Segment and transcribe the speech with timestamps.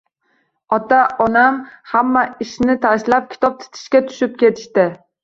[0.77, 1.59] Ota-onam
[1.91, 4.89] hamma ishni tashlab, kitob titishga tushib ketishdi.